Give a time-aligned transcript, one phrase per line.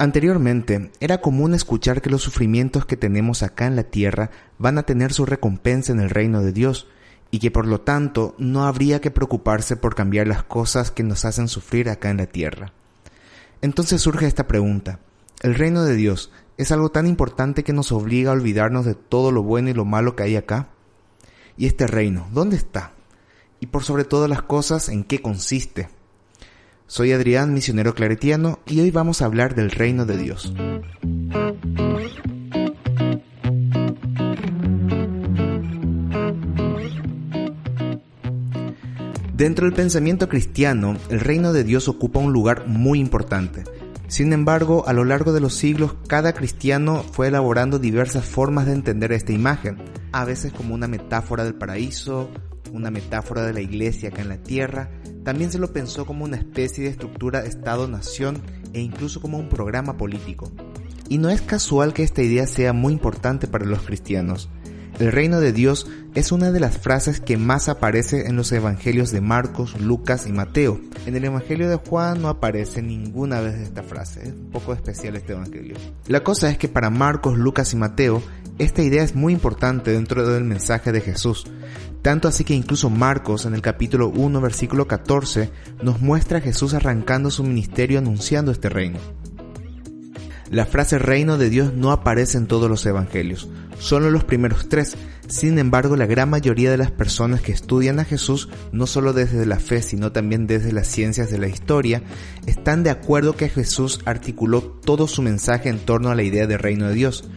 [0.00, 4.84] Anteriormente, era común escuchar que los sufrimientos que tenemos acá en la tierra van a
[4.84, 6.86] tener su recompensa en el reino de Dios,
[7.30, 11.24] y que por lo tanto no habría que preocuparse por cambiar las cosas que nos
[11.24, 12.72] hacen sufrir acá en la tierra.
[13.60, 15.00] Entonces surge esta pregunta.
[15.42, 19.32] ¿El reino de Dios es algo tan importante que nos obliga a olvidarnos de todo
[19.32, 20.68] lo bueno y lo malo que hay acá?
[21.56, 22.92] ¿Y este reino, dónde está?
[23.60, 25.88] Y por sobre todas las cosas, ¿en qué consiste?
[26.90, 30.54] Soy Adrián, misionero claretiano, y hoy vamos a hablar del reino de Dios.
[39.34, 43.64] Dentro del pensamiento cristiano, el reino de Dios ocupa un lugar muy importante.
[44.06, 48.72] Sin embargo, a lo largo de los siglos, cada cristiano fue elaborando diversas formas de
[48.72, 49.76] entender esta imagen,
[50.10, 52.30] a veces como una metáfora del paraíso,
[52.72, 54.88] una metáfora de la iglesia acá en la tierra,
[55.28, 58.40] también se lo pensó como una especie de estructura Estado-nación
[58.72, 60.50] e incluso como un programa político.
[61.10, 64.48] Y no es casual que esta idea sea muy importante para los cristianos.
[64.98, 69.10] El reino de Dios es una de las frases que más aparece en los evangelios
[69.10, 70.80] de Marcos, Lucas y Mateo.
[71.04, 75.14] En el evangelio de Juan no aparece ninguna vez esta frase, es un poco especial
[75.16, 75.76] este evangelio.
[76.06, 78.22] La cosa es que para Marcos, Lucas y Mateo,
[78.58, 81.46] esta idea es muy importante dentro del mensaje de Jesús.
[82.02, 85.50] Tanto así que incluso Marcos en el capítulo 1 versículo 14
[85.82, 88.98] nos muestra a Jesús arrancando su ministerio anunciando este reino.
[90.50, 94.96] La frase reino de Dios no aparece en todos los evangelios, solo los primeros tres.
[95.28, 99.44] Sin embargo, la gran mayoría de las personas que estudian a Jesús, no solo desde
[99.44, 102.02] la fe, sino también desde las ciencias de la historia,
[102.46, 106.56] están de acuerdo que Jesús articuló todo su mensaje en torno a la idea de
[106.56, 107.28] reino de Dios,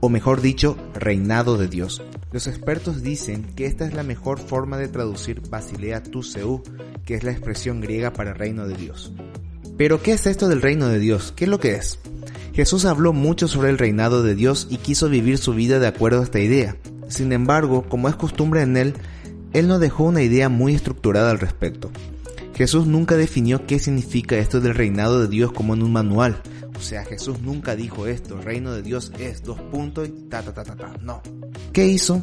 [0.00, 2.02] o mejor dicho, reinado de Dios.
[2.32, 6.62] Los expertos dicen que esta es la mejor forma de traducir Basilea tu Seu,
[7.04, 9.12] que es la expresión griega para reino de Dios.
[9.76, 11.32] Pero, ¿qué es esto del reino de Dios?
[11.34, 11.98] ¿Qué es lo que es?
[12.52, 16.20] Jesús habló mucho sobre el reinado de Dios y quiso vivir su vida de acuerdo
[16.20, 16.76] a esta idea.
[17.08, 18.94] Sin embargo, como es costumbre en él,
[19.52, 21.90] él no dejó una idea muy estructurada al respecto.
[22.54, 26.42] Jesús nunca definió qué significa esto del reinado de Dios como en un manual.
[26.80, 30.54] O sea, Jesús nunca dijo esto, reino de Dios es dos puntos y ta ta
[30.54, 30.94] ta ta ta.
[31.02, 31.20] No.
[31.74, 32.22] ¿Qué hizo?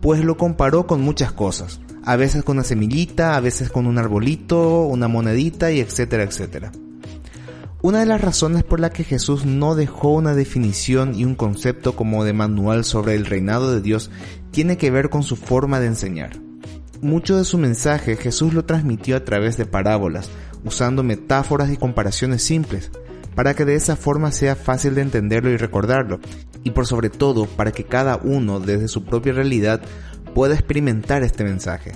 [0.00, 1.80] Pues lo comparó con muchas cosas.
[2.02, 6.72] A veces con una semillita, a veces con un arbolito, una monedita y etcétera, etcétera.
[7.82, 11.94] Una de las razones por la que Jesús no dejó una definición y un concepto
[11.94, 14.10] como de manual sobre el reinado de Dios
[14.50, 16.38] tiene que ver con su forma de enseñar.
[17.02, 20.30] Mucho de su mensaje Jesús lo transmitió a través de parábolas,
[20.64, 22.90] usando metáforas y comparaciones simples,
[23.34, 26.20] para que de esa forma sea fácil de entenderlo y recordarlo,
[26.62, 29.80] y por sobre todo para que cada uno desde su propia realidad
[30.34, 31.92] pueda experimentar este mensaje.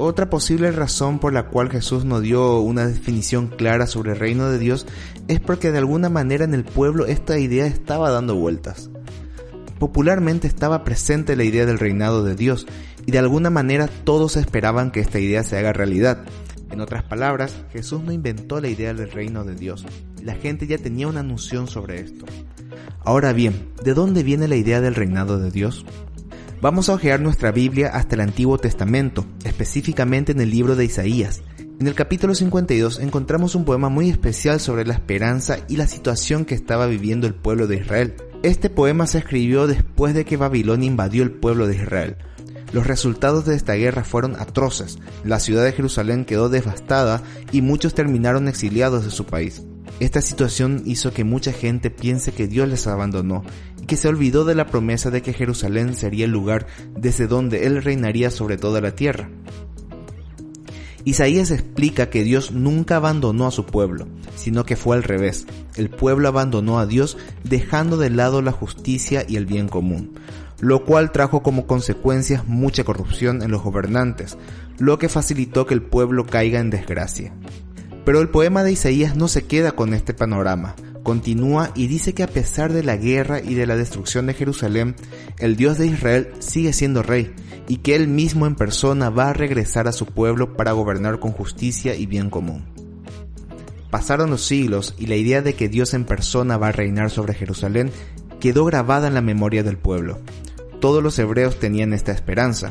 [0.00, 4.48] Otra posible razón por la cual Jesús no dio una definición clara sobre el reino
[4.48, 4.86] de Dios
[5.26, 8.90] es porque de alguna manera en el pueblo esta idea estaba dando vueltas.
[9.80, 12.68] Popularmente estaba presente la idea del reinado de Dios
[13.06, 16.24] y de alguna manera todos esperaban que esta idea se haga realidad.
[16.70, 19.84] En otras palabras, Jesús no inventó la idea del reino de Dios.
[20.22, 22.26] La gente ya tenía una noción sobre esto.
[23.04, 25.84] Ahora bien, ¿de dónde viene la idea del reinado de Dios?
[26.60, 31.42] Vamos a ojear nuestra Biblia hasta el Antiguo Testamento, específicamente en el libro de Isaías.
[31.80, 36.44] En el capítulo 52 encontramos un poema muy especial sobre la esperanza y la situación
[36.44, 38.14] que estaba viviendo el pueblo de Israel.
[38.42, 42.16] Este poema se escribió después de que Babilonia invadió el pueblo de Israel.
[42.72, 44.98] Los resultados de esta guerra fueron atroces.
[45.24, 49.62] La ciudad de Jerusalén quedó devastada y muchos terminaron exiliados de su país.
[50.00, 53.42] Esta situación hizo que mucha gente piense que Dios les abandonó
[53.82, 56.66] y que se olvidó de la promesa de que Jerusalén sería el lugar
[56.96, 59.28] desde donde Él reinaría sobre toda la tierra.
[61.04, 64.06] Isaías explica que Dios nunca abandonó a su pueblo,
[64.36, 65.46] sino que fue al revés.
[65.76, 70.12] El pueblo abandonó a Dios dejando de lado la justicia y el bien común,
[70.60, 74.36] lo cual trajo como consecuencias mucha corrupción en los gobernantes,
[74.78, 77.32] lo que facilitó que el pueblo caiga en desgracia.
[78.04, 80.74] Pero el poema de Isaías no se queda con este panorama.
[81.02, 84.94] Continúa y dice que a pesar de la guerra y de la destrucción de Jerusalén,
[85.38, 87.34] el Dios de Israel sigue siendo rey
[87.66, 91.32] y que él mismo en persona va a regresar a su pueblo para gobernar con
[91.32, 92.64] justicia y bien común.
[93.90, 97.34] Pasaron los siglos y la idea de que Dios en persona va a reinar sobre
[97.34, 97.90] Jerusalén
[98.38, 100.18] quedó grabada en la memoria del pueblo.
[100.80, 102.70] Todos los hebreos tenían esta esperanza.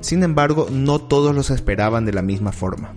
[0.00, 2.94] Sin embargo, no todos los esperaban de la misma forma.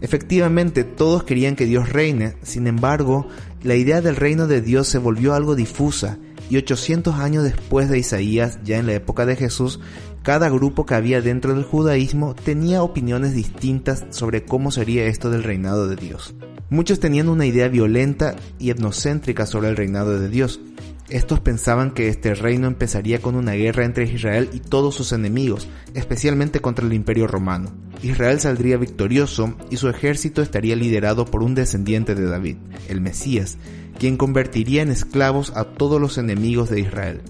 [0.00, 3.26] Efectivamente, todos querían que Dios reine, sin embargo,
[3.62, 6.18] la idea del reino de Dios se volvió algo difusa
[6.50, 9.80] y 800 años después de Isaías, ya en la época de Jesús,
[10.22, 15.42] cada grupo que había dentro del judaísmo tenía opiniones distintas sobre cómo sería esto del
[15.42, 16.34] reinado de Dios.
[16.70, 20.60] Muchos tenían una idea violenta y etnocéntrica sobre el reinado de Dios.
[21.10, 25.66] Estos pensaban que este reino empezaría con una guerra entre Israel y todos sus enemigos,
[25.94, 27.72] especialmente contra el imperio romano.
[28.02, 32.58] Israel saldría victorioso y su ejército estaría liderado por un descendiente de David,
[32.88, 33.56] el Mesías,
[33.98, 37.22] quien convertiría en esclavos a todos los enemigos de Israel.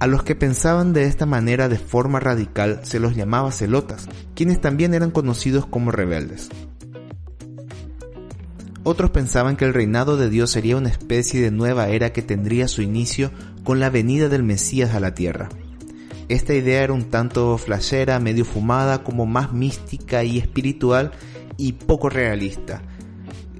[0.00, 4.60] A los que pensaban de esta manera de forma radical se los llamaba celotas, quienes
[4.60, 6.48] también eran conocidos como rebeldes.
[8.84, 12.66] Otros pensaban que el reinado de Dios sería una especie de nueva era que tendría
[12.66, 13.30] su inicio
[13.62, 15.48] con la venida del Mesías a la tierra.
[16.28, 21.12] Esta idea era un tanto flashera, medio fumada, como más mística y espiritual
[21.56, 22.82] y poco realista,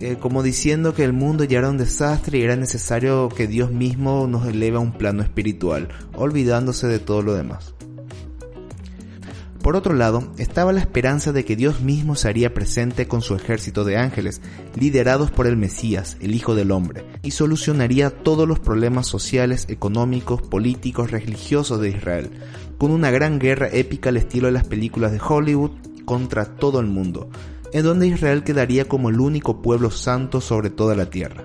[0.01, 3.71] eh, como diciendo que el mundo ya era un desastre y era necesario que Dios
[3.71, 7.75] mismo nos eleve a un plano espiritual, olvidándose de todo lo demás.
[9.63, 13.37] Por otro lado, estaba la esperanza de que Dios mismo se haría presente con su
[13.37, 14.41] ejército de ángeles,
[14.75, 20.43] liderados por el Mesías, el Hijo del Hombre, y solucionaría todos los problemas sociales, económicos,
[20.43, 22.31] políticos, religiosos de Israel,
[22.77, 25.71] con una gran guerra épica al estilo de las películas de Hollywood
[26.05, 27.31] contra todo el mundo,
[27.73, 31.45] en donde Israel quedaría como el único pueblo santo sobre toda la tierra.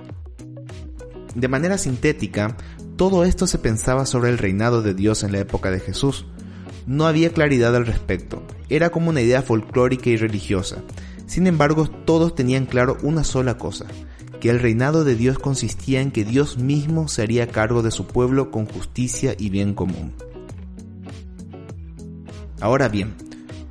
[1.35, 2.57] De manera sintética,
[2.95, 6.25] todo esto se pensaba sobre el reinado de Dios en la época de Jesús.
[6.87, 10.77] No había claridad al respecto, era como una idea folclórica y religiosa.
[11.25, 13.85] Sin embargo, todos tenían claro una sola cosa,
[14.39, 18.07] que el reinado de Dios consistía en que Dios mismo se haría cargo de su
[18.07, 20.13] pueblo con justicia y bien común.
[22.61, 23.15] Ahora bien,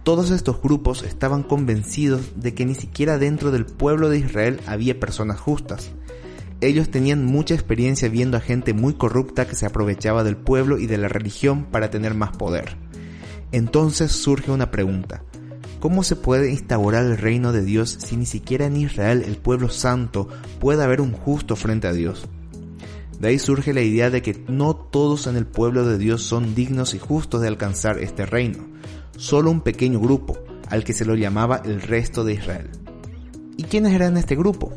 [0.03, 5.01] todos estos grupos estaban convencidos de que ni siquiera dentro del pueblo de Israel había
[5.01, 5.91] personas justas.
[6.61, 10.87] Ellos tenían mucha experiencia viendo a gente muy corrupta que se aprovechaba del pueblo y
[10.87, 12.77] de la religión para tener más poder.
[13.53, 15.23] Entonces surge una pregunta.
[15.81, 19.69] ¿Cómo se puede instaurar el reino de Dios si ni siquiera en Israel, el pueblo
[19.69, 20.29] santo,
[20.59, 22.27] puede haber un justo frente a Dios?
[23.21, 26.55] De ahí surge la idea de que no todos en el pueblo de Dios son
[26.55, 28.77] dignos y justos de alcanzar este reino
[29.17, 30.39] solo un pequeño grupo,
[30.69, 32.71] al que se lo llamaba el resto de Israel.
[33.57, 34.73] ¿Y quiénes eran este grupo?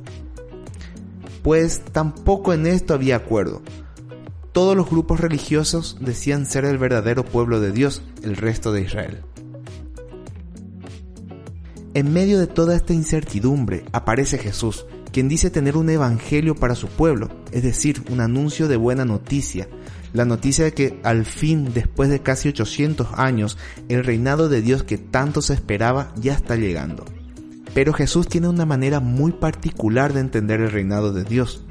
[1.44, 3.62] Pues tampoco en esto había acuerdo.
[4.60, 9.22] Todos los grupos religiosos decían ser el verdadero pueblo de Dios, el resto de Israel.
[11.94, 16.90] En medio de toda esta incertidumbre aparece Jesús, quien dice tener un evangelio para su
[16.90, 19.70] pueblo, es decir, un anuncio de buena noticia,
[20.12, 23.58] la noticia de que al fin, después de casi 800 años,
[23.88, 27.06] el reinado de Dios que tanto se esperaba ya está llegando.
[27.74, 31.64] Pero Jesús tiene una manera muy particular de entender el reinado de Dios.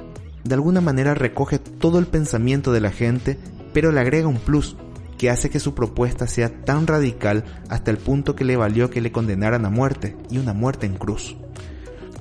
[0.44, 3.38] De alguna manera recoge todo el pensamiento de la gente,
[3.72, 4.76] pero le agrega un plus,
[5.18, 9.00] que hace que su propuesta sea tan radical hasta el punto que le valió que
[9.00, 11.36] le condenaran a muerte, y una muerte en cruz.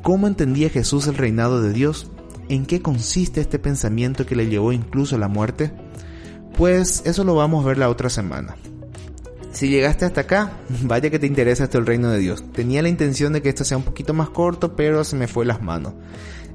[0.02, 2.10] ¿Cómo entendía Jesús el reinado de Dios?
[2.50, 5.72] ¿En qué consiste este pensamiento que le llevó incluso a la muerte?
[6.58, 8.56] Pues eso lo vamos a ver la otra semana.
[9.52, 10.52] Si llegaste hasta acá,
[10.84, 12.44] vaya que te interesa esto el reino de Dios.
[12.54, 15.46] Tenía la intención de que esto sea un poquito más corto, pero se me fue
[15.46, 15.94] las manos.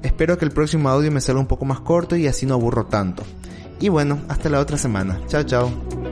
[0.03, 2.85] Espero que el próximo audio me salga un poco más corto y así no aburro
[2.85, 3.23] tanto.
[3.79, 5.19] Y bueno, hasta la otra semana.
[5.27, 6.02] Chao, chao.